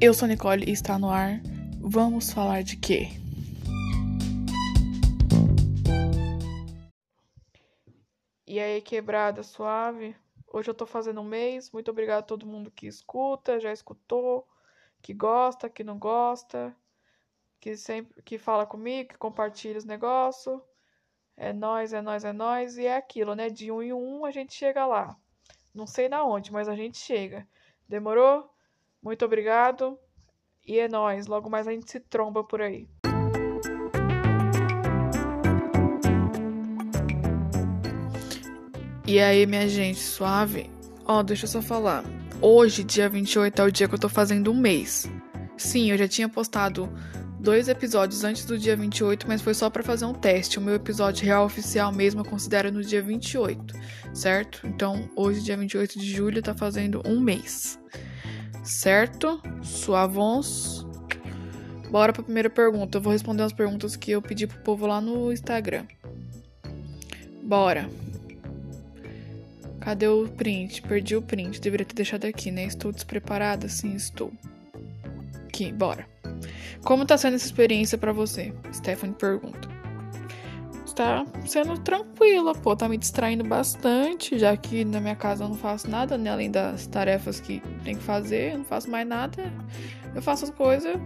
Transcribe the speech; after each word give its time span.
Eu 0.00 0.14
sou 0.14 0.28
Nicole 0.28 0.64
e 0.64 0.70
está 0.70 0.96
no 0.96 1.10
ar. 1.10 1.40
Vamos 1.80 2.30
falar 2.32 2.62
de 2.62 2.76
quê? 2.76 3.08
E 8.46 8.60
aí, 8.60 8.80
quebrada 8.80 9.42
suave? 9.42 10.14
Hoje 10.46 10.70
eu 10.70 10.74
tô 10.74 10.86
fazendo 10.86 11.20
um 11.20 11.24
mês. 11.24 11.72
Muito 11.72 11.90
obrigada 11.90 12.20
a 12.20 12.22
todo 12.22 12.46
mundo 12.46 12.70
que 12.70 12.86
escuta, 12.86 13.58
já 13.58 13.72
escutou, 13.72 14.46
que 15.02 15.12
gosta, 15.12 15.68
que 15.68 15.82
não 15.82 15.98
gosta, 15.98 16.72
que 17.58 17.76
sempre 17.76 18.22
que 18.22 18.38
fala 18.38 18.64
comigo, 18.64 19.08
que 19.08 19.18
compartilha 19.18 19.78
os 19.78 19.84
negócios. 19.84 20.60
É 21.36 21.52
nós, 21.52 21.92
é 21.92 22.00
nós, 22.00 22.24
é 22.24 22.32
nós. 22.32 22.78
E 22.78 22.86
é 22.86 22.96
aquilo, 22.96 23.34
né? 23.34 23.50
De 23.50 23.72
um 23.72 23.82
em 23.82 23.92
um 23.92 24.24
a 24.24 24.30
gente 24.30 24.54
chega 24.54 24.86
lá. 24.86 25.16
Não 25.74 25.88
sei 25.88 26.08
na 26.08 26.24
onde, 26.24 26.52
mas 26.52 26.68
a 26.68 26.76
gente 26.76 26.98
chega. 26.98 27.48
Demorou? 27.88 28.48
Muito 29.02 29.24
obrigado. 29.24 29.98
E 30.66 30.78
é 30.78 30.88
nóis. 30.88 31.26
Logo 31.26 31.48
mais 31.48 31.66
a 31.66 31.72
gente 31.72 31.90
se 31.90 32.00
tromba 32.00 32.44
por 32.44 32.60
aí. 32.60 32.88
E 39.06 39.18
aí, 39.18 39.46
minha 39.46 39.66
gente, 39.66 39.98
suave? 39.98 40.68
Ó, 41.06 41.20
oh, 41.20 41.22
deixa 41.22 41.44
eu 41.46 41.48
só 41.48 41.62
falar. 41.62 42.04
Hoje, 42.42 42.84
dia 42.84 43.08
28, 43.08 43.62
é 43.62 43.64
o 43.64 43.72
dia 43.72 43.88
que 43.88 43.94
eu 43.94 43.98
tô 43.98 44.08
fazendo 44.08 44.52
um 44.52 44.54
mês. 44.54 45.10
Sim, 45.56 45.90
eu 45.90 45.96
já 45.96 46.06
tinha 46.06 46.28
postado 46.28 46.92
dois 47.40 47.68
episódios 47.68 48.22
antes 48.22 48.44
do 48.44 48.58
dia 48.58 48.76
28, 48.76 49.26
mas 49.26 49.40
foi 49.40 49.54
só 49.54 49.70
para 49.70 49.82
fazer 49.82 50.04
um 50.04 50.12
teste. 50.12 50.58
O 50.58 50.60
meu 50.60 50.74
episódio 50.74 51.24
real 51.24 51.46
oficial 51.46 51.90
mesmo 51.90 52.20
eu 52.20 52.24
considero 52.24 52.70
no 52.70 52.82
dia 52.82 53.00
28, 53.00 53.74
certo? 54.12 54.66
Então, 54.66 55.08
hoje, 55.16 55.40
dia 55.40 55.56
28 55.56 55.98
de 55.98 56.12
julho, 56.12 56.42
tá 56.42 56.54
fazendo 56.54 57.00
um 57.06 57.18
mês 57.18 57.80
certo? 58.68 59.40
Suavons. 59.62 60.86
Bora 61.90 62.12
pra 62.12 62.22
primeira 62.22 62.50
pergunta. 62.50 62.98
Eu 62.98 63.02
vou 63.02 63.12
responder 63.12 63.42
as 63.42 63.52
perguntas 63.52 63.96
que 63.96 64.10
eu 64.10 64.20
pedi 64.20 64.46
pro 64.46 64.58
povo 64.60 64.86
lá 64.86 65.00
no 65.00 65.32
Instagram. 65.32 65.86
Bora. 67.42 67.88
Cadê 69.80 70.06
o 70.06 70.28
print? 70.28 70.82
Perdi 70.82 71.16
o 71.16 71.22
print. 71.22 71.60
Deveria 71.60 71.86
ter 71.86 71.94
deixado 71.94 72.24
aqui, 72.26 72.50
né? 72.50 72.64
Estou 72.64 72.92
despreparada? 72.92 73.68
Sim, 73.68 73.94
estou. 73.94 74.32
Aqui, 75.46 75.72
bora. 75.72 76.06
Como 76.82 77.06
tá 77.06 77.16
sendo 77.16 77.36
essa 77.36 77.46
experiência 77.46 77.96
para 77.96 78.12
você? 78.12 78.52
Stephanie 78.72 79.14
pergunta 79.14 79.77
tá 80.98 81.24
sendo 81.46 81.78
tranquila, 81.78 82.52
pô, 82.56 82.74
tá 82.74 82.88
me 82.88 82.98
distraindo 82.98 83.44
bastante, 83.44 84.36
já 84.36 84.56
que 84.56 84.84
na 84.84 85.00
minha 85.00 85.14
casa 85.14 85.44
eu 85.44 85.48
não 85.48 85.54
faço 85.54 85.88
nada, 85.88 86.18
né? 86.18 86.28
Além 86.28 86.50
das 86.50 86.88
tarefas 86.88 87.38
que 87.38 87.62
tem 87.84 87.94
que 87.94 88.02
fazer, 88.02 88.54
eu 88.54 88.58
não 88.58 88.64
faço 88.64 88.90
mais 88.90 89.06
nada. 89.06 89.44
Eu 90.12 90.20
faço 90.20 90.46
as 90.46 90.50
coisas, 90.50 90.96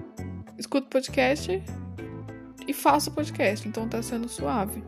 escuto 0.57 0.89
podcast 0.89 1.63
e 2.67 2.73
faço 2.73 3.11
podcast, 3.11 3.69
então 3.69 3.87
tá 3.87 4.03
sendo 4.03 4.31
suave. 4.31 4.83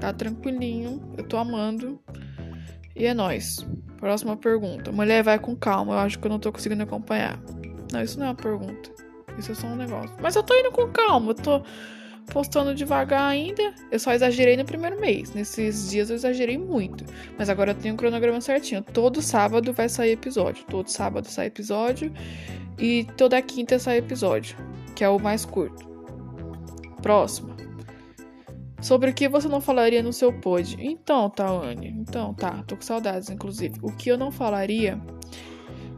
Tá 0.00 0.14
tranquilinho, 0.14 1.02
eu 1.18 1.24
tô 1.24 1.36
amando. 1.36 2.00
E 2.96 3.04
é 3.04 3.12
nóis. 3.12 3.66
Próxima 3.98 4.34
pergunta. 4.34 4.90
Mulher, 4.90 5.22
vai 5.22 5.38
com 5.38 5.54
calma, 5.54 5.92
eu 5.92 5.98
acho 5.98 6.18
que 6.18 6.26
eu 6.26 6.30
não 6.30 6.38
tô 6.38 6.50
conseguindo 6.50 6.82
acompanhar. 6.82 7.38
Não, 7.92 8.02
isso 8.02 8.18
não 8.18 8.26
é 8.26 8.28
uma 8.30 8.34
pergunta. 8.34 8.90
Isso 9.36 9.52
é 9.52 9.54
só 9.54 9.66
um 9.66 9.76
negócio. 9.76 10.16
Mas 10.22 10.34
eu 10.36 10.42
tô 10.42 10.54
indo 10.54 10.72
com 10.72 10.88
calma, 10.88 11.32
eu 11.32 11.34
tô 11.34 11.62
postando 12.32 12.74
devagar 12.74 13.30
ainda. 13.30 13.74
Eu 13.90 13.98
só 13.98 14.12
exagerei 14.12 14.56
no 14.56 14.64
primeiro 14.64 14.98
mês. 14.98 15.32
Nesses 15.34 15.90
dias 15.90 16.08
eu 16.08 16.16
exagerei 16.16 16.56
muito. 16.56 17.04
Mas 17.38 17.50
agora 17.50 17.72
eu 17.72 17.74
tenho 17.74 17.94
um 17.94 17.96
cronograma 17.96 18.40
certinho. 18.40 18.82
Todo 18.82 19.20
sábado 19.20 19.72
vai 19.72 19.88
sair 19.88 20.12
episódio. 20.12 20.64
Todo 20.64 20.88
sábado 20.88 21.28
sai 21.28 21.46
episódio. 21.46 22.12
E 22.78 23.06
toda 23.16 23.40
quinta 23.42 23.78
sai 23.78 23.98
episódio. 23.98 24.56
Que 24.96 25.04
é 25.04 25.08
o 25.08 25.18
mais 25.18 25.44
curto. 25.44 25.86
Próxima. 27.02 27.54
Sobre 28.80 29.10
o 29.10 29.14
que 29.14 29.28
você 29.28 29.46
não 29.46 29.60
falaria 29.60 30.02
no 30.02 30.12
seu 30.12 30.32
pod? 30.32 30.76
Então, 30.80 31.28
Tawane. 31.28 31.88
Então, 31.88 32.32
tá. 32.34 32.64
Tô 32.66 32.76
com 32.76 32.82
saudades, 32.82 33.28
inclusive. 33.28 33.76
O 33.82 33.92
que 33.92 34.10
eu 34.10 34.16
não 34.16 34.32
falaria? 34.32 34.98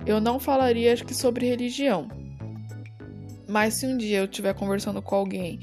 Eu 0.04 0.20
não 0.20 0.38
falaria, 0.38 0.92
acho 0.92 1.04
que 1.04 1.14
sobre 1.14 1.46
religião. 1.46 2.08
Mas 3.48 3.74
se 3.74 3.86
um 3.86 3.96
dia 3.96 4.18
eu 4.18 4.24
estiver 4.24 4.52
conversando 4.54 5.00
com 5.00 5.14
alguém 5.14 5.60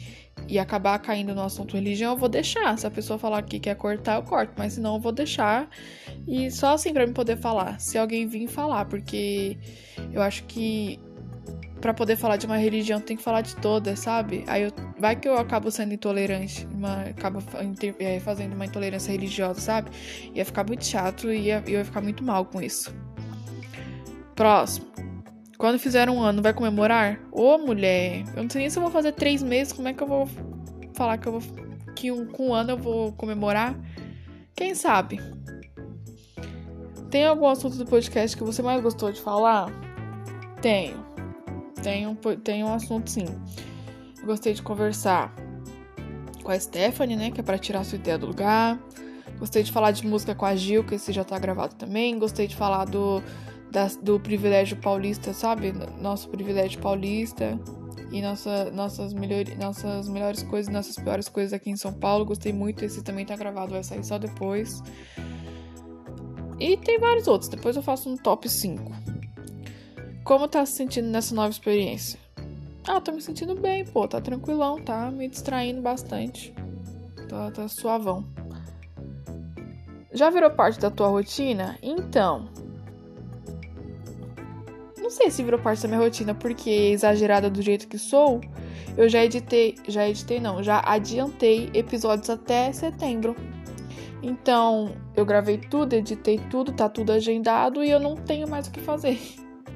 e 0.51 0.59
acabar 0.59 0.99
caindo 0.99 1.33
no 1.33 1.41
assunto 1.41 1.77
religião, 1.77 2.11
eu 2.11 2.17
vou 2.17 2.27
deixar. 2.27 2.77
Se 2.77 2.85
a 2.85 2.91
pessoa 2.91 3.17
falar 3.17 3.41
que 3.43 3.57
quer 3.57 3.73
cortar, 3.75 4.15
eu 4.15 4.23
corto. 4.23 4.51
Mas 4.57 4.73
se 4.73 4.81
não, 4.81 4.95
eu 4.95 4.99
vou 4.99 5.13
deixar. 5.13 5.69
E 6.27 6.51
só 6.51 6.73
assim 6.73 6.91
pra 6.91 7.07
me 7.07 7.13
poder 7.13 7.37
falar. 7.37 7.79
Se 7.79 7.97
alguém 7.97 8.27
vir 8.27 8.47
falar, 8.47 8.83
porque 8.83 9.57
eu 10.11 10.21
acho 10.21 10.43
que 10.43 10.99
para 11.79 11.93
poder 11.93 12.17
falar 12.17 12.35
de 12.35 12.45
uma 12.45 12.57
religião 12.57 12.99
tem 12.99 13.15
que 13.15 13.23
falar 13.23 13.39
de 13.39 13.55
todas, 13.55 13.99
sabe? 13.99 14.43
Aí 14.45 14.63
eu, 14.63 14.71
vai 14.99 15.15
que 15.15 15.25
eu 15.25 15.37
acabo 15.37 15.71
sendo 15.71 15.93
intolerante, 15.93 16.67
uma, 16.73 17.03
acabo 17.03 17.39
é, 17.97 18.19
fazendo 18.19 18.53
uma 18.53 18.65
intolerância 18.65 19.09
religiosa, 19.13 19.61
sabe? 19.61 19.89
Ia 20.35 20.43
ficar 20.43 20.65
muito 20.65 20.85
chato 20.85 21.31
e 21.31 21.49
eu 21.49 21.63
ia 21.65 21.85
ficar 21.85 22.01
muito 22.01 22.25
mal 22.25 22.43
com 22.43 22.61
isso. 22.61 22.93
Próximo. 24.35 24.91
Quando 25.61 25.77
fizer 25.77 26.09
um 26.09 26.19
ano, 26.19 26.41
vai 26.41 26.55
comemorar? 26.55 27.19
Ô, 27.31 27.55
mulher, 27.59 28.23
eu 28.35 28.41
não 28.41 28.49
sei 28.49 28.61
nem 28.61 28.69
se 28.71 28.79
eu 28.79 28.81
vou 28.81 28.91
fazer 28.91 29.11
três 29.11 29.43
meses, 29.43 29.71
como 29.71 29.87
é 29.87 29.93
que 29.93 30.01
eu 30.01 30.07
vou 30.07 30.27
falar 30.95 31.19
que 31.19 31.27
eu 31.27 31.39
vou. 31.39 31.41
que 31.95 32.11
um, 32.11 32.25
com 32.25 32.47
um 32.47 32.53
ano 32.55 32.71
eu 32.71 32.77
vou 32.79 33.11
comemorar? 33.11 33.79
Quem 34.55 34.73
sabe? 34.73 35.21
Tem 37.11 37.27
algum 37.27 37.47
assunto 37.47 37.77
do 37.77 37.85
podcast 37.85 38.35
que 38.35 38.43
você 38.43 38.63
mais 38.63 38.81
gostou 38.81 39.11
de 39.11 39.21
falar? 39.21 39.71
Tenho. 40.63 41.05
Tenho, 41.83 42.15
tenho 42.43 42.65
um 42.65 42.73
assunto 42.73 43.11
sim. 43.11 43.27
Gostei 44.23 44.55
de 44.55 44.63
conversar 44.63 45.31
com 46.41 46.51
a 46.51 46.59
Stephanie, 46.59 47.15
né? 47.15 47.29
Que 47.29 47.41
é 47.41 47.43
pra 47.43 47.59
tirar 47.59 47.83
sua 47.83 47.99
ideia 47.99 48.17
do 48.17 48.25
lugar. 48.25 48.79
Gostei 49.37 49.61
de 49.61 49.71
falar 49.71 49.91
de 49.91 50.07
música 50.07 50.33
com 50.33 50.45
a 50.47 50.55
Gil, 50.55 50.83
que 50.83 50.95
esse 50.95 51.13
já 51.13 51.23
tá 51.23 51.37
gravado 51.37 51.75
também. 51.75 52.17
Gostei 52.17 52.47
de 52.47 52.55
falar 52.55 52.85
do 52.85 53.21
do 54.01 54.19
privilégio 54.19 54.77
paulista, 54.77 55.33
sabe? 55.33 55.73
Nosso 55.99 56.29
privilégio 56.29 56.79
paulista 56.81 57.59
e 58.11 58.21
nossa, 58.21 58.69
nossas, 58.71 59.13
melhor, 59.13 59.45
nossas 59.57 60.09
melhores 60.09 60.43
coisas, 60.43 60.71
nossas 60.71 60.95
piores 60.97 61.29
coisas 61.29 61.53
aqui 61.53 61.69
em 61.69 61.77
São 61.77 61.93
Paulo. 61.93 62.25
Gostei 62.25 62.51
muito, 62.51 62.83
esse 62.83 63.01
também 63.01 63.25
tá 63.25 63.35
gravado, 63.35 63.71
vai 63.71 63.83
sair 63.83 64.03
só 64.03 64.17
depois. 64.17 64.83
E 66.59 66.77
tem 66.77 66.99
vários 66.99 67.27
outros, 67.27 67.49
depois 67.49 67.75
eu 67.75 67.81
faço 67.81 68.09
um 68.09 68.17
top 68.17 68.47
5. 68.47 68.91
Como 70.23 70.47
tá 70.47 70.65
se 70.65 70.73
sentindo 70.73 71.07
nessa 71.07 71.33
nova 71.33 71.49
experiência? 71.49 72.19
Ah, 72.87 72.99
tô 72.99 73.11
me 73.11 73.21
sentindo 73.21 73.55
bem, 73.55 73.85
pô, 73.85 74.07
tá 74.07 74.19
tranquilão, 74.19 74.81
tá 74.81 75.09
me 75.09 75.27
distraindo 75.27 75.81
bastante. 75.81 76.53
Tá, 77.29 77.49
tá 77.51 77.67
suavão. 77.67 78.25
Já 80.13 80.29
virou 80.29 80.51
parte 80.51 80.79
da 80.79 80.91
tua 80.91 81.07
rotina? 81.07 81.79
Então, 81.81 82.49
não 85.01 85.09
sei 85.09 85.31
se 85.31 85.43
virou 85.43 85.59
parte 85.59 85.81
da 85.81 85.87
minha 85.87 85.99
rotina, 85.99 86.33
porque 86.33 86.69
exagerada 86.69 87.49
do 87.49 87.61
jeito 87.61 87.87
que 87.87 87.97
sou, 87.97 88.39
eu 88.95 89.09
já 89.09 89.23
editei, 89.23 89.75
já 89.87 90.07
editei 90.07 90.39
não, 90.39 90.63
já 90.63 90.81
adiantei 90.85 91.69
episódios 91.73 92.29
até 92.29 92.71
setembro. 92.71 93.35
Então, 94.23 94.95
eu 95.15 95.25
gravei 95.25 95.57
tudo, 95.57 95.93
editei 95.93 96.37
tudo, 96.49 96.71
tá 96.71 96.87
tudo 96.87 97.11
agendado 97.11 97.83
e 97.83 97.89
eu 97.89 97.99
não 97.99 98.15
tenho 98.15 98.47
mais 98.47 98.67
o 98.67 98.71
que 98.71 98.79
fazer. 98.79 99.19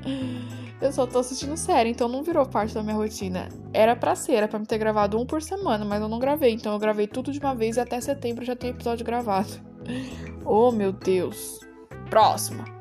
Eu 0.81 0.91
só 0.91 1.08
tô 1.08 1.19
assistindo 1.19 1.56
série, 1.56 1.90
então 1.90 2.09
não 2.09 2.22
virou 2.22 2.46
parte 2.46 2.74
da 2.74 2.84
minha 2.84 2.96
rotina. 2.96 3.47
Era 3.74 3.96
pra 3.96 4.14
ser, 4.14 4.34
era 4.34 4.47
pra 4.47 4.59
me 4.59 4.66
ter 4.66 4.78
gravado 4.78 5.18
um 5.18 5.25
por 5.25 5.41
semana, 5.41 5.85
mas 5.85 6.02
eu 6.02 6.09
não 6.09 6.19
gravei. 6.19 6.52
Então 6.52 6.74
eu 6.74 6.80
gravei 6.80 7.08
tudo 7.08 7.31
de 7.31 7.40
uma 7.40 7.56
vez 7.56 7.78
e 7.78 7.80
até 7.80 8.00
setembro 8.02 8.44
já 8.44 8.58
tem 8.58 8.72
episódio 8.72 9.06
gravado. 9.06 9.50
Oh, 10.47 10.72
meu 10.72 10.91
Deus. 10.91 11.59
Próxima. 12.08 12.74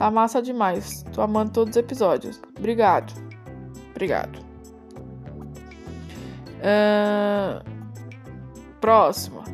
Tá 0.00 0.10
massa 0.10 0.40
demais. 0.40 1.04
Tô 1.12 1.20
amando 1.20 1.52
todos 1.52 1.72
os 1.72 1.76
episódios. 1.76 2.40
Obrigado. 2.58 3.12
Obrigado. 3.90 4.38
Uh... 6.56 7.62
Próxima. 8.80 9.44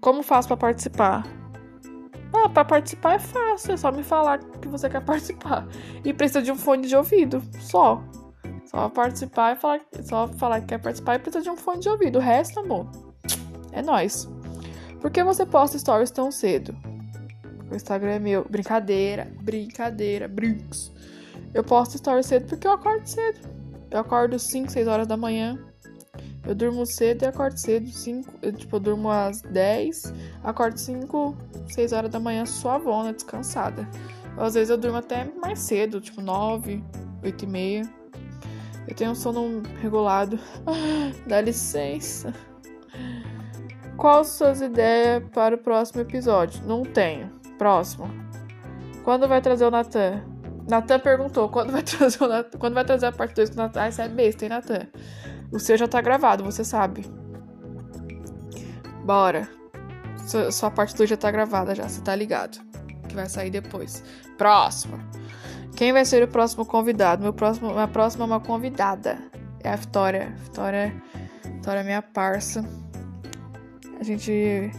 Como 0.00 0.22
faço 0.22 0.46
para 0.46 0.56
participar? 0.56 1.26
Ah, 2.32 2.48
para 2.48 2.64
participar 2.64 3.14
é 3.14 3.18
fácil. 3.18 3.72
É 3.72 3.76
só 3.76 3.90
me 3.90 4.04
falar 4.04 4.38
que 4.38 4.68
você 4.68 4.88
quer 4.88 5.00
participar. 5.04 5.66
E 6.04 6.14
precisa 6.14 6.42
de 6.42 6.52
um 6.52 6.56
fone 6.56 6.86
de 6.86 6.94
ouvido. 6.94 7.42
Só. 7.58 8.00
Só 8.66 8.88
participar 8.88 9.56
e 9.56 9.60
falar. 9.60 9.80
Só 10.04 10.28
falar 10.28 10.60
que 10.60 10.68
quer 10.68 10.78
participar 10.78 11.16
e 11.16 11.18
precisa 11.18 11.42
de 11.42 11.50
um 11.50 11.56
fone 11.56 11.80
de 11.80 11.88
ouvido. 11.88 12.20
O 12.20 12.22
resto, 12.22 12.60
amor. 12.60 12.86
É 13.72 13.82
nós. 13.82 14.30
Por 15.00 15.10
que 15.10 15.24
você 15.24 15.44
posta 15.44 15.76
stories 15.76 16.12
tão 16.12 16.30
cedo? 16.30 16.72
O 17.70 17.74
Instagram 17.74 18.12
é 18.12 18.18
meu. 18.18 18.46
Brincadeira, 18.48 19.30
brincadeira, 19.42 20.28
brinks. 20.28 20.92
Eu 21.54 21.64
posto 21.64 21.98
stories 21.98 22.26
cedo 22.26 22.46
porque 22.46 22.66
eu 22.66 22.72
acordo 22.72 23.06
cedo. 23.06 23.40
Eu 23.90 24.00
acordo 24.00 24.38
5, 24.38 24.70
6 24.70 24.86
horas 24.86 25.06
da 25.06 25.16
manhã. 25.16 25.58
Eu 26.46 26.54
durmo 26.54 26.84
cedo 26.86 27.22
e 27.22 27.26
acordo 27.26 27.58
cedo. 27.58 27.88
5, 27.88 28.32
eu, 28.42 28.52
tipo, 28.52 28.76
eu 28.76 28.80
durmo 28.80 29.10
às 29.10 29.42
10, 29.42 30.12
acordo 30.42 30.78
5, 30.78 31.36
6 31.68 31.92
horas 31.92 32.10
da 32.10 32.20
manhã 32.20 32.44
suavona, 32.46 33.12
descansada. 33.12 33.88
Às 34.36 34.54
vezes 34.54 34.70
eu 34.70 34.78
durmo 34.78 34.98
até 34.98 35.24
mais 35.42 35.58
cedo, 35.58 36.00
tipo 36.00 36.20
9, 36.20 36.82
8 37.22 37.44
e 37.44 37.46
meia. 37.46 37.82
Eu 38.86 38.94
tenho 38.94 39.10
um 39.10 39.14
sono 39.14 39.62
regulado. 39.82 40.38
Dá 41.26 41.40
licença. 41.40 42.32
Quais 43.96 44.28
suas 44.28 44.60
ideias 44.60 45.22
para 45.34 45.56
o 45.56 45.58
próximo 45.58 46.00
episódio? 46.00 46.62
Não 46.64 46.82
tenho. 46.82 47.37
Próximo. 47.58 48.08
Quando 49.04 49.26
vai 49.26 49.42
trazer 49.42 49.64
o 49.64 49.70
Natan? 49.70 50.22
Natan 50.68 50.98
perguntou 51.00 51.48
quando 51.48 51.72
vai 51.72 51.82
trazer 51.84 52.22
o 52.22 52.28
Natan, 52.28 52.58
quando 52.58 52.74
vai 52.74 52.84
trazer 52.84 53.06
a 53.06 53.12
parte 53.12 53.34
2 53.34 53.50
com 53.50 53.56
Natan. 53.56 53.82
Ah, 53.82 53.88
isso 53.88 54.00
é 54.00 54.08
besta, 54.08 54.44
hein, 54.44 54.50
Natan? 54.50 54.86
O 55.50 55.58
seu 55.58 55.76
já 55.76 55.88
tá 55.88 56.00
gravado, 56.00 56.44
você 56.44 56.64
sabe. 56.64 57.04
Bora. 59.04 59.48
Sua, 60.26 60.52
sua 60.52 60.70
parte 60.70 60.94
2 60.94 61.10
já 61.10 61.16
tá 61.16 61.30
gravada 61.30 61.74
já, 61.74 61.88
você 61.88 62.00
tá 62.00 62.14
ligado. 62.14 62.58
Que 63.08 63.14
vai 63.14 63.28
sair 63.28 63.50
depois. 63.50 64.04
Próximo. 64.36 64.98
Quem 65.74 65.92
vai 65.92 66.04
ser 66.04 66.22
o 66.22 66.28
próximo 66.28 66.66
convidado? 66.66 67.22
Meu 67.22 67.32
próximo, 67.32 67.72
minha 67.72 67.88
próxima 67.88 68.24
é 68.24 68.26
uma 68.26 68.40
convidada. 68.40 69.18
É 69.64 69.70
a 69.70 69.76
Vitória. 69.76 70.34
Vitória, 70.36 70.92
Vitória 71.44 71.80
é 71.80 71.84
minha 71.84 72.02
parça. 72.02 72.62
A 73.98 74.04
gente 74.04 74.70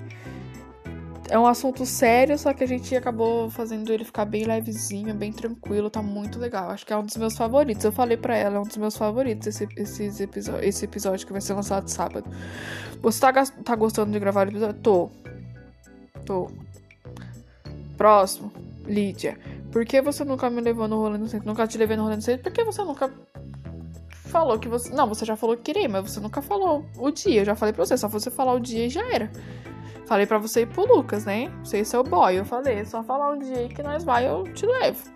é 1.29 1.37
um 1.37 1.45
assunto 1.45 1.85
sério, 1.85 2.37
só 2.37 2.53
que 2.53 2.63
a 2.63 2.67
gente 2.67 2.95
acabou 2.95 3.49
fazendo 3.49 3.91
ele 3.91 4.03
ficar 4.03 4.25
bem 4.25 4.45
levezinho, 4.45 5.13
bem 5.13 5.31
tranquilo, 5.31 5.89
tá 5.89 6.01
muito 6.01 6.39
legal. 6.39 6.69
Acho 6.71 6.85
que 6.85 6.91
é 6.91 6.97
um 6.97 7.05
dos 7.05 7.15
meus 7.17 7.37
favoritos. 7.37 7.83
Eu 7.85 7.91
falei 7.91 8.17
para 8.17 8.35
ela, 8.35 8.57
é 8.57 8.59
um 8.59 8.63
dos 8.63 8.77
meus 8.77 8.97
favoritos 8.97 9.47
esse, 9.47 10.23
episódio, 10.23 10.63
esse 10.63 10.85
episódio 10.85 11.25
que 11.25 11.31
vai 11.31 11.41
ser 11.41 11.53
lançado 11.53 11.87
sábado. 11.87 12.29
Você 13.01 13.19
tá, 13.19 13.45
tá 13.63 13.75
gostando 13.75 14.11
de 14.11 14.19
gravar 14.19 14.47
o 14.47 14.49
episódio? 14.49 14.81
Tô. 14.81 15.09
Tô. 16.25 16.51
Próximo, 17.95 18.51
Lídia. 18.85 19.37
Por 19.71 19.85
que 19.85 20.01
você 20.01 20.23
nunca 20.23 20.49
me 20.49 20.61
levou 20.61 20.87
no 20.87 20.97
rolê 20.97 21.17
no 21.17 21.27
centro? 21.27 21.47
Nunca 21.47 21.67
te 21.67 21.77
levei 21.77 21.95
no 21.95 22.03
rolê 22.03 22.15
no 22.15 22.21
centro? 22.21 22.43
Por 22.43 22.51
que 22.51 22.63
você 22.63 22.83
nunca 22.83 23.11
falou 24.29 24.57
que 24.57 24.67
você. 24.67 24.89
Não, 24.93 25.07
você 25.07 25.25
já 25.25 25.35
falou 25.35 25.55
que 25.57 25.63
queria, 25.63 25.87
mas 25.87 26.09
você 26.09 26.19
nunca 26.19 26.41
falou 26.41 26.85
o 26.97 27.11
dia. 27.11 27.41
Eu 27.41 27.45
já 27.45 27.55
falei 27.55 27.73
pra 27.73 27.85
você, 27.85 27.97
só 27.97 28.07
você 28.07 28.31
falar 28.31 28.53
o 28.53 28.59
dia 28.59 28.85
e 28.85 28.89
já 28.89 29.05
era. 29.13 29.29
Falei 30.09 30.25
pra 30.25 30.39
você 30.39 30.61
ir 30.61 30.65
pro 30.65 30.88
Lucas, 30.88 31.23
né? 31.23 31.51
Você 31.63 31.81
é 31.81 31.83
seu 31.83 32.03
boy. 32.03 32.39
Eu 32.39 32.44
falei, 32.44 32.79
é 32.79 32.83
só 32.83 33.03
falar 33.03 33.31
um 33.31 33.38
dia 33.38 33.59
aí 33.59 33.69
que 33.69 33.83
nós 33.83 34.03
vai, 34.03 34.27
eu 34.27 34.44
te 34.56 34.65
levo. 34.65 35.07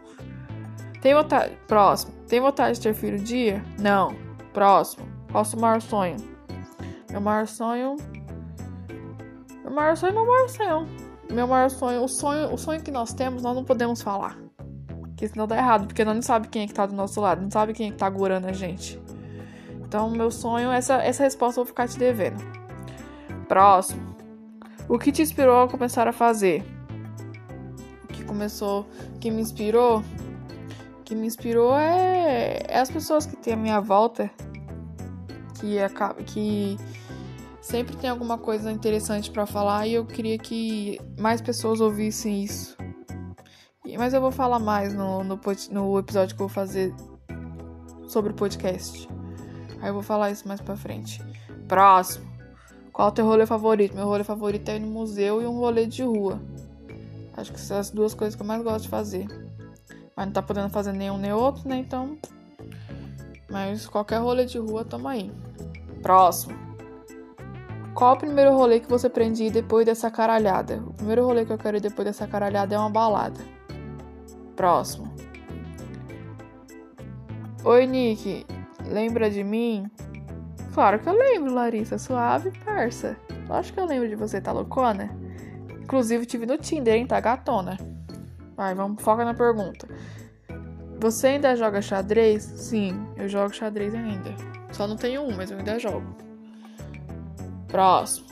Tem 1.01 1.15
vontade. 1.15 1.57
Próximo. 1.67 2.13
Tem 2.27 2.39
vontade 2.39 2.75
de 2.75 2.81
ter 2.81 2.93
filho 2.93 3.17
dia? 3.17 3.65
Não. 3.79 4.15
Próximo. 4.53 5.07
Qual 5.31 5.41
o 5.41 5.45
seu 5.45 5.59
maior 5.59 5.81
sonho? 5.81 6.17
Meu 7.09 7.19
maior 7.19 7.47
sonho. 7.47 7.95
Meu 9.63 9.71
maior 9.73 9.97
sonho 9.97 10.11
é 10.11 10.13
meu 10.13 10.27
maior 10.27 10.49
sonho. 10.49 10.87
Meu 11.31 11.47
maior 11.47 11.69
sonho. 11.71 12.03
O 12.03 12.07
sonho, 12.07 12.53
o 12.53 12.57
sonho 12.59 12.83
que 12.83 12.91
nós 12.91 13.15
temos, 13.15 13.41
nós 13.41 13.55
não 13.55 13.63
podemos 13.63 13.99
falar. 13.99 14.37
Porque 15.07 15.27
senão 15.27 15.47
dá 15.47 15.57
errado. 15.57 15.87
Porque 15.87 16.05
nós 16.05 16.13
não 16.13 16.21
sabe 16.21 16.49
quem 16.49 16.65
é 16.65 16.67
que 16.67 16.73
tá 16.73 16.85
do 16.85 16.93
nosso 16.95 17.19
lado. 17.19 17.41
Não 17.41 17.49
sabe 17.49 17.73
quem 17.73 17.87
é 17.87 17.91
que 17.91 17.97
tá 17.97 18.05
agorando 18.05 18.45
a 18.45 18.53
gente. 18.53 19.01
Então, 19.81 20.11
meu 20.11 20.29
sonho, 20.29 20.71
essa, 20.71 21.01
essa 21.01 21.23
resposta 21.23 21.59
eu 21.59 21.65
vou 21.65 21.69
ficar 21.71 21.87
te 21.87 21.97
devendo. 21.97 22.43
Próximo. 23.47 24.12
O 24.87 24.99
que 24.99 25.11
te 25.11 25.21
inspirou 25.21 25.63
a 25.63 25.67
começar 25.67 26.07
a 26.07 26.11
fazer? 26.11 26.63
O 28.03 28.07
que 28.07 28.23
começou, 28.23 28.85
que 29.19 29.31
me 29.31 29.41
inspirou? 29.41 30.03
O 30.99 31.03
que 31.03 31.15
me 31.15 31.25
inspirou 31.27 31.77
é, 31.77 32.63
é 32.67 32.79
as 32.79 32.91
pessoas 32.91 33.25
que 33.25 33.35
tem 33.35 33.53
à 33.53 33.57
minha 33.57 33.79
volta, 33.79 34.29
que 35.59 35.77
que 36.25 36.77
sempre 37.61 37.95
tem 37.95 38.09
alguma 38.09 38.37
coisa 38.37 38.71
interessante 38.71 39.31
para 39.31 39.45
falar 39.45 39.87
e 39.87 39.93
eu 39.93 40.05
queria 40.05 40.37
que 40.37 40.99
mais 41.17 41.41
pessoas 41.41 41.79
ouvissem 41.79 42.43
isso. 42.43 42.77
Mas 43.97 44.13
eu 44.13 44.21
vou 44.21 44.31
falar 44.31 44.59
mais 44.59 44.93
no, 44.93 45.23
no, 45.23 45.39
no 45.71 45.99
episódio 45.99 46.35
que 46.35 46.41
eu 46.41 46.47
vou 46.47 46.53
fazer 46.53 46.93
sobre 48.07 48.31
o 48.31 48.35
podcast. 48.35 49.07
Aí 49.81 49.89
eu 49.89 49.93
vou 49.93 50.03
falar 50.03 50.31
isso 50.31 50.47
mais 50.47 50.61
pra 50.61 50.75
frente. 50.75 51.21
Próximo. 51.67 52.32
Qual 52.93 53.07
é 53.07 53.11
o 53.11 53.13
teu 53.13 53.25
rolê 53.25 53.47
favorito? 53.47 53.95
Meu 53.95 54.05
rolê 54.05 54.23
favorito 54.23 54.69
é 54.69 54.75
ir 54.75 54.79
no 54.79 54.87
museu 54.87 55.41
e 55.41 55.47
um 55.47 55.57
rolê 55.57 55.87
de 55.87 56.03
rua. 56.03 56.39
Acho 57.35 57.51
que 57.51 57.59
são 57.59 57.79
as 57.79 57.89
duas 57.89 58.13
coisas 58.13 58.35
que 58.35 58.43
eu 58.43 58.45
mais 58.45 58.61
gosto 58.61 58.83
de 58.83 58.89
fazer. 58.89 59.25
Mas 60.15 60.27
não 60.27 60.33
tá 60.33 60.43
podendo 60.43 60.69
fazer 60.69 60.93
nenhum 60.93 61.17
nem 61.17 61.33
outro, 61.33 61.67
né? 61.67 61.77
Então. 61.77 62.15
Mas 63.49 63.87
qualquer 63.87 64.21
rolê 64.21 64.45
de 64.45 64.59
rua, 64.59 64.85
tamo 64.85 65.07
aí. 65.07 65.31
Próximo. 66.03 66.53
Qual 67.95 68.13
o 68.13 68.17
primeiro 68.17 68.53
rolê 68.53 68.79
que 68.79 68.89
você 68.89 69.09
prende 69.09 69.49
depois 69.49 69.85
dessa 69.85 70.11
caralhada? 70.11 70.83
O 70.85 70.93
primeiro 70.93 71.25
rolê 71.25 71.45
que 71.45 71.53
eu 71.53 71.57
quero 71.57 71.77
ir 71.77 71.81
depois 71.81 72.05
dessa 72.05 72.27
caralhada 72.27 72.75
é 72.75 72.77
uma 72.77 72.91
balada. 72.91 73.39
Próximo. 74.55 75.11
Oi, 77.63 77.87
Nick. 77.87 78.45
Lembra 78.85 79.31
de 79.31 79.43
mim? 79.43 79.89
Claro 80.73 80.99
que 80.99 81.07
eu 81.07 81.13
lembro, 81.13 81.53
Larissa. 81.53 81.97
Suave, 81.97 82.51
parça. 82.65 83.15
Lógico 83.47 83.75
que 83.75 83.79
eu 83.79 83.85
lembro 83.85 84.09
de 84.09 84.15
você, 84.15 84.41
tá 84.41 84.51
loucona? 84.51 85.15
Inclusive, 85.81 86.25
tive 86.25 86.45
no 86.45 86.57
Tinder, 86.57 86.95
hein? 86.95 87.05
Tá 87.05 87.19
gatona. 87.19 87.77
Vai, 88.55 88.73
vamos, 88.73 89.01
foca 89.01 89.23
na 89.23 89.33
pergunta. 89.33 89.87
Você 90.99 91.27
ainda 91.27 91.55
joga 91.55 91.81
xadrez? 91.81 92.43
Sim, 92.43 93.05
eu 93.17 93.27
jogo 93.27 93.53
xadrez 93.53 93.93
ainda. 93.93 94.33
Só 94.71 94.87
não 94.87 94.95
tenho 94.95 95.21
um, 95.21 95.35
mas 95.35 95.51
eu 95.51 95.57
ainda 95.57 95.77
jogo. 95.77 96.15
Próximo. 97.67 98.27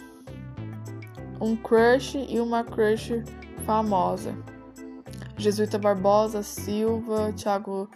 Um 1.39 1.55
crush 1.55 2.15
e 2.15 2.39
uma 2.39 2.63
crush 2.63 3.23
famosa. 3.65 4.33
Jesuíta 5.37 5.77
Barbosa, 5.77 6.41
Silva, 6.43 7.33
Thiago, 7.33 7.89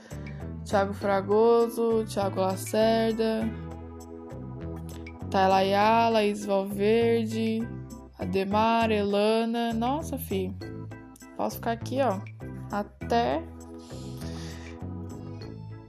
Thiago 0.65 0.93
Fragoso, 0.93 2.03
Thiago 2.05 2.41
Lacerda, 2.41 3.47
Tayla 5.35 5.57
Ayala, 5.57 6.09
Laís 6.11 6.45
Valverde, 6.45 7.67
Ademar, 8.17 8.89
Elana. 8.89 9.73
Nossa, 9.73 10.17
fi. 10.17 10.55
Posso 11.35 11.57
ficar 11.57 11.73
aqui, 11.73 11.97
ó. 11.99 12.21
Até. 12.71 13.43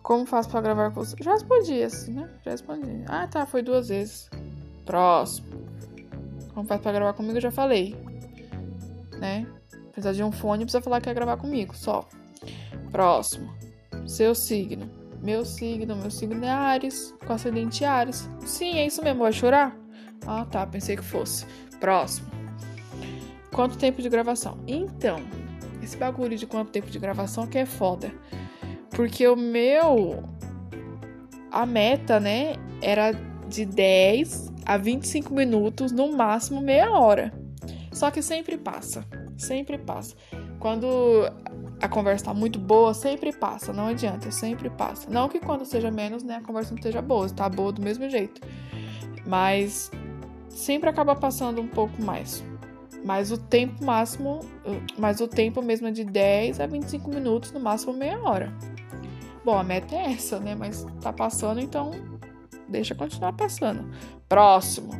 Como 0.02 0.26
faço 0.26 0.50
pra 0.50 0.60
gravar 0.60 0.90
com 0.90 1.04
você? 1.04 1.14
Já 1.20 1.30
respondi 1.30 1.80
assim, 1.80 2.14
né? 2.14 2.28
Já 2.44 2.50
respondi. 2.50 3.04
Ah, 3.06 3.28
tá. 3.28 3.46
Foi 3.46 3.62
duas 3.62 3.88
vezes. 3.88 4.28
Próximo. 4.84 5.46
Como 6.52 6.66
faz 6.66 6.80
pra 6.80 6.90
gravar 6.90 7.12
comigo? 7.12 7.36
Eu 7.36 7.42
já 7.42 7.52
falei. 7.52 7.94
Né? 9.20 9.46
Precisa 9.92 10.12
de 10.12 10.24
um 10.24 10.32
fone, 10.32 10.64
precisa 10.64 10.82
falar 10.82 11.00
que 11.00 11.04
quer 11.04 11.14
gravar 11.14 11.36
comigo. 11.36 11.72
Só. 11.76 12.04
Próximo. 12.90 13.54
Seu 14.08 14.34
signo. 14.34 14.90
Meu 15.26 15.44
signo, 15.44 15.96
meu 15.96 16.08
signo 16.08 16.44
é 16.44 16.48
Ares, 16.48 17.12
com 17.26 17.32
ascendente 17.32 17.84
Ares. 17.84 18.30
Sim, 18.44 18.78
é 18.78 18.86
isso 18.86 19.02
mesmo, 19.02 19.24
vai 19.24 19.32
chorar? 19.32 19.76
Ah, 20.24 20.44
tá, 20.44 20.64
pensei 20.64 20.96
que 20.96 21.02
fosse. 21.02 21.44
Próximo. 21.80 22.28
Quanto 23.52 23.76
tempo 23.76 24.00
de 24.00 24.08
gravação? 24.08 24.56
Então, 24.68 25.18
esse 25.82 25.96
bagulho 25.96 26.38
de 26.38 26.46
quanto 26.46 26.70
tempo 26.70 26.88
de 26.88 26.98
gravação 27.00 27.44
que 27.44 27.58
é 27.58 27.66
foda. 27.66 28.14
Porque 28.90 29.26
o 29.26 29.34
meu. 29.34 30.22
A 31.50 31.66
meta, 31.66 32.20
né? 32.20 32.52
Era 32.80 33.10
de 33.48 33.66
10 33.66 34.52
a 34.64 34.76
25 34.76 35.34
minutos, 35.34 35.90
no 35.90 36.16
máximo 36.16 36.60
meia 36.60 36.92
hora. 36.92 37.32
Só 37.90 38.12
que 38.12 38.22
sempre 38.22 38.56
passa. 38.56 39.04
Sempre 39.36 39.76
passa. 39.76 40.14
Quando 40.58 40.86
a 41.80 41.88
conversa 41.88 42.26
tá 42.26 42.34
muito 42.34 42.58
boa, 42.58 42.94
sempre 42.94 43.32
passa, 43.32 43.72
não 43.72 43.88
adianta, 43.88 44.30
sempre 44.30 44.70
passa. 44.70 45.10
Não 45.10 45.28
que 45.28 45.38
quando 45.38 45.64
seja 45.64 45.90
menos, 45.90 46.22
né, 46.22 46.36
a 46.36 46.40
conversa 46.40 46.70
não 46.70 46.76
esteja 46.76 47.02
boa, 47.02 47.28
tá 47.28 47.48
boa 47.48 47.72
do 47.72 47.82
mesmo 47.82 48.08
jeito. 48.08 48.40
Mas 49.26 49.90
sempre 50.48 50.88
acaba 50.88 51.14
passando 51.14 51.60
um 51.60 51.68
pouco 51.68 52.02
mais. 52.02 52.42
Mas 53.04 53.30
o 53.30 53.38
tempo 53.38 53.84
máximo, 53.84 54.40
mas 54.98 55.20
o 55.20 55.28
tempo 55.28 55.62
mesmo 55.62 55.86
é 55.86 55.90
de 55.90 56.04
10 56.04 56.60
a 56.60 56.66
25 56.66 57.08
minutos, 57.10 57.52
no 57.52 57.60
máximo 57.60 57.92
meia 57.92 58.18
hora. 58.20 58.52
Bom, 59.44 59.56
a 59.56 59.62
meta 59.62 59.94
é 59.94 60.12
essa, 60.12 60.40
né? 60.40 60.56
Mas 60.56 60.84
tá 61.00 61.12
passando, 61.12 61.60
então 61.60 61.92
deixa 62.68 62.94
continuar 62.96 63.32
passando. 63.32 63.88
Próximo. 64.28 64.90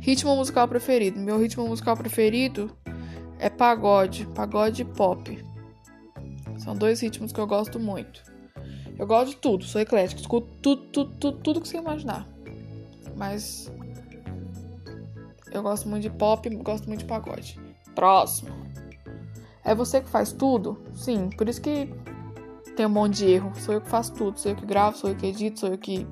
Ritmo 0.00 0.34
musical 0.34 0.66
preferido. 0.66 1.20
Meu 1.20 1.38
ritmo 1.38 1.66
musical 1.68 1.94
preferido 1.96 2.74
é 3.40 3.48
pagode, 3.48 4.26
pagode 4.34 4.82
e 4.82 4.84
pop. 4.84 5.44
São 6.58 6.76
dois 6.76 7.00
ritmos 7.00 7.32
que 7.32 7.40
eu 7.40 7.46
gosto 7.46 7.80
muito. 7.80 8.22
Eu 8.98 9.06
gosto 9.06 9.30
de 9.30 9.36
tudo, 9.36 9.64
sou 9.64 9.80
eclético, 9.80 10.20
escuto 10.20 10.46
tudo, 10.60 10.82
tudo, 10.88 11.16
tudo, 11.18 11.38
tudo 11.38 11.60
que 11.60 11.68
você 11.68 11.78
imaginar. 11.78 12.28
Mas 13.16 13.72
eu 15.50 15.62
gosto 15.62 15.88
muito 15.88 16.02
de 16.02 16.10
pop, 16.10 16.48
gosto 16.56 16.86
muito 16.86 17.00
de 17.00 17.06
pagode. 17.06 17.58
Próximo. 17.94 18.50
É 19.64 19.74
você 19.74 20.02
que 20.02 20.10
faz 20.10 20.32
tudo? 20.32 20.78
Sim, 20.94 21.30
por 21.30 21.48
isso 21.48 21.62
que 21.62 21.88
tem 22.76 22.84
um 22.84 22.90
monte 22.90 23.18
de 23.18 23.30
erro. 23.30 23.52
Sou 23.56 23.74
eu 23.74 23.80
que 23.80 23.88
faço 23.88 24.12
tudo, 24.12 24.38
sou 24.38 24.52
eu 24.52 24.56
que 24.56 24.66
gravo, 24.66 24.98
sou 24.98 25.10
eu 25.10 25.16
que 25.16 25.26
edito, 25.26 25.60
sou 25.60 25.70
eu 25.70 25.78
que 25.78 26.06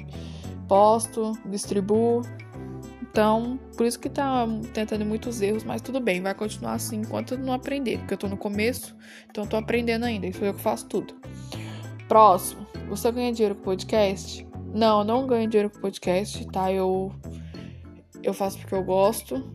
posto, 0.66 1.32
distribuo. 1.46 2.22
Então, 3.10 3.58
por 3.76 3.86
isso 3.86 3.98
que 3.98 4.08
tá 4.08 4.46
tentando 4.72 5.04
muitos 5.04 5.40
erros, 5.40 5.64
mas 5.64 5.80
tudo 5.80 5.98
bem, 5.98 6.20
vai 6.20 6.34
continuar 6.34 6.74
assim 6.74 7.00
enquanto 7.00 7.34
eu 7.34 7.38
não 7.38 7.52
aprender, 7.52 7.98
porque 7.98 8.14
eu 8.14 8.18
tô 8.18 8.28
no 8.28 8.36
começo, 8.36 8.94
então 9.28 9.44
eu 9.44 9.50
tô 9.50 9.56
aprendendo 9.56 10.04
ainda, 10.04 10.26
isso 10.26 10.44
eu 10.44 10.54
que 10.54 10.60
faço 10.60 10.86
tudo. 10.86 11.14
Próximo. 12.06 12.66
Você 12.88 13.10
ganha 13.10 13.32
dinheiro 13.32 13.54
com 13.54 13.62
podcast? 13.62 14.46
Não, 14.74 15.02
não 15.02 15.26
ganho 15.26 15.48
dinheiro 15.48 15.70
com 15.70 15.80
podcast, 15.80 16.46
tá? 16.48 16.72
Eu, 16.72 17.12
eu 18.22 18.32
faço 18.32 18.58
porque 18.58 18.74
eu 18.74 18.82
gosto. 18.82 19.54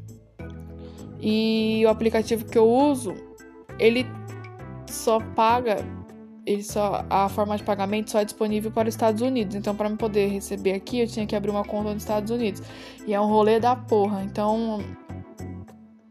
E 1.20 1.84
o 1.86 1.90
aplicativo 1.90 2.46
que 2.46 2.58
eu 2.58 2.70
uso, 2.70 3.14
ele 3.80 4.06
só 4.88 5.20
paga 5.20 5.78
ele 6.46 6.64
só 6.64 7.06
a 7.10 7.30
forma 7.30 7.56
de 7.56 7.64
pagamento 7.64 8.12
só 8.12 8.20
é 8.20 8.26
disponível 8.26 8.72
para 8.72 8.90
os 8.90 8.96
Estados 8.96 9.22
Unidos. 9.22 9.56
Então, 9.56 9.76
para 9.76 9.90
me 9.90 9.98
poder 9.98 10.28
receber 10.28 10.74
aqui, 10.74 11.00
eu 11.00 11.08
tinha 11.08 11.26
que 11.26 11.36
abrir 11.36 11.52
uma 11.52 11.64
conta 11.64 11.94
nos 11.94 12.04
Estados 12.04 12.30
Unidos. 12.30 12.62
E 13.08 13.14
é 13.14 13.22
um 13.22 13.28
rolê 13.28 13.60
da 13.60 13.76
porra. 13.76 14.24
Então, 14.24 14.82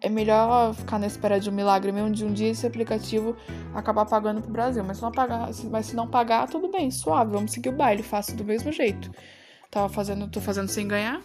é 0.03 0.09
melhor 0.09 0.75
ficar 0.75 0.99
na 0.99 1.07
espera 1.07 1.39
de 1.39 1.49
um 1.49 1.53
milagre 1.53 1.93
mesmo 1.93 2.11
de 2.11 2.25
um 2.25 2.33
dia 2.33 2.49
esse 2.49 2.67
aplicativo 2.67 3.37
acabar 3.73 4.05
pagando 4.05 4.43
pro 4.43 4.51
Brasil. 4.51 4.83
Mas 4.83 4.97
se 4.97 5.03
não 5.03 5.13
pagar, 5.13 5.51
mas 5.71 5.87
se 5.87 5.97
não 5.97 6.09
pagar, 6.09 6.49
tudo 6.49 6.69
bem, 6.71 6.91
suave, 6.91 7.33
vamos 7.33 7.53
seguir 7.53 7.69
o 7.69 7.73
baile, 7.73 8.03
faço 8.03 8.35
do 8.35 8.45
mesmo 8.45 8.73
jeito. 8.73 9.11
Tava 9.71 9.89
fazendo, 9.89 10.29
tô 10.29 10.41
fazendo 10.41 10.69
sem 10.69 10.89
ganhar, 10.89 11.23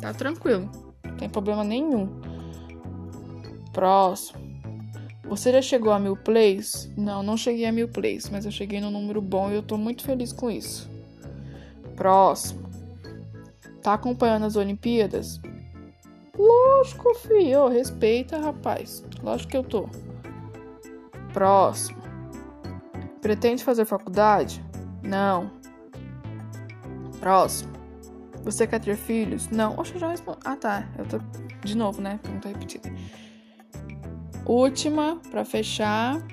tá 0.00 0.14
tranquilo, 0.14 0.70
não 1.04 1.16
tem 1.16 1.28
problema 1.28 1.64
nenhum. 1.64 2.08
Próximo. 3.72 4.47
Você 5.28 5.52
já 5.52 5.60
chegou 5.60 5.92
a 5.92 5.98
mil 5.98 6.16
plays? 6.16 6.90
Não, 6.96 7.22
não 7.22 7.36
cheguei 7.36 7.66
a 7.66 7.72
mil 7.72 7.88
plays, 7.88 8.30
mas 8.30 8.46
eu 8.46 8.50
cheguei 8.50 8.80
no 8.80 8.90
número 8.90 9.20
bom 9.20 9.50
e 9.50 9.54
eu 9.54 9.62
tô 9.62 9.76
muito 9.76 10.02
feliz 10.02 10.32
com 10.32 10.50
isso. 10.50 10.88
Próximo. 11.94 12.68
Tá 13.82 13.94
acompanhando 13.94 14.46
as 14.46 14.56
Olimpíadas? 14.56 15.40
Lógico, 16.36 17.14
filho. 17.16 17.68
Respeita, 17.68 18.38
rapaz. 18.38 19.04
Lógico 19.22 19.50
que 19.50 19.56
eu 19.56 19.64
tô. 19.64 19.88
Próximo. 21.32 22.00
Pretende 23.20 23.62
fazer 23.62 23.84
faculdade? 23.84 24.64
Não. 25.02 25.50
Próximo. 27.20 27.72
Você 28.44 28.66
quer 28.66 28.80
ter 28.80 28.96
filhos? 28.96 29.48
Não. 29.48 29.78
Oxe, 29.78 29.94
eu 29.94 30.00
já 30.00 30.08
respondi. 30.08 30.38
Ah, 30.44 30.56
tá. 30.56 30.88
Eu 30.96 31.04
tô. 31.04 31.18
De 31.64 31.76
novo, 31.76 32.00
né? 32.00 32.18
Pergunta 32.22 32.48
repetida. 32.48 32.90
Última, 34.48 35.20
para 35.30 35.44
fechar. 35.44 36.26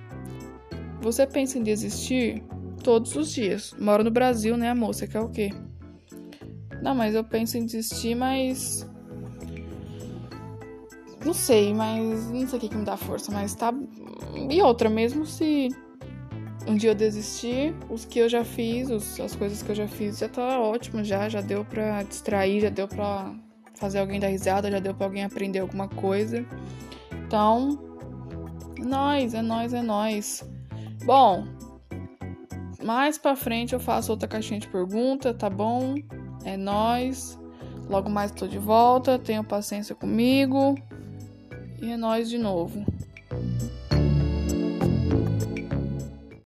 Você 1.01 1.27
pensa 1.27 1.59
em 1.59 1.63
desistir? 1.63 2.41
Todos 2.81 3.15
os 3.15 3.31
dias. 3.31 3.75
Moro 3.77 4.03
no 4.03 4.09
Brasil, 4.11 4.55
né, 4.55 4.69
amor? 4.69 4.93
Você 4.93 5.05
quer 5.05 5.19
o 5.19 5.27
quê? 5.27 5.51
Não, 6.81 6.95
mas 6.95 7.13
eu 7.13 7.23
penso 7.23 7.57
em 7.57 7.65
desistir, 7.65 8.15
mas. 8.15 8.89
Não 11.25 11.33
sei, 11.33 11.73
mas. 11.73 12.31
Não 12.31 12.47
sei 12.47 12.57
o 12.57 12.61
que, 12.61 12.75
me 12.75 12.85
dá 12.85 12.95
força, 12.95 13.31
mas 13.31 13.53
tá. 13.53 13.73
E 14.49 14.61
outra, 14.61 14.89
mesmo 14.89 15.25
se 15.25 15.69
um 16.67 16.75
dia 16.75 16.91
eu 16.91 16.95
desistir, 16.95 17.75
os 17.89 18.05
que 18.05 18.19
eu 18.19 18.29
já 18.29 18.45
fiz, 18.45 18.89
os, 18.89 19.19
as 19.19 19.35
coisas 19.35 19.61
que 19.61 19.71
eu 19.71 19.75
já 19.75 19.87
fiz, 19.87 20.19
já 20.19 20.29
tá 20.29 20.59
ótimo, 20.59 21.03
já. 21.03 21.27
Já 21.27 21.41
deu 21.41 21.65
pra 21.65 22.03
distrair, 22.03 22.61
já 22.61 22.69
deu 22.69 22.87
pra 22.87 23.33
fazer 23.73 23.99
alguém 23.99 24.19
dar 24.19 24.27
risada, 24.27 24.71
já 24.71 24.79
deu 24.79 24.93
pra 24.93 25.07
alguém 25.07 25.25
aprender 25.25 25.59
alguma 25.59 25.89
coisa. 25.89 26.45
Então, 27.25 27.94
nós, 28.79 29.33
é 29.33 29.41
nós, 29.41 29.73
é 29.73 29.81
nós. 29.81 30.47
Bom, 31.05 31.45
mais 32.83 33.17
pra 33.17 33.35
frente 33.35 33.73
eu 33.73 33.79
faço 33.79 34.11
outra 34.11 34.27
caixinha 34.27 34.59
de 34.59 34.67
pergunta, 34.67 35.33
tá 35.33 35.49
bom? 35.49 35.95
É 36.43 36.55
nós. 36.55 37.39
Logo 37.89 38.09
mais 38.09 38.31
tô 38.31 38.47
de 38.47 38.57
volta, 38.57 39.19
tenha 39.19 39.43
paciência 39.43 39.95
comigo. 39.95 40.75
E 41.81 41.91
é 41.91 41.97
nós 41.97 42.29
de 42.29 42.37
novo. 42.37 42.85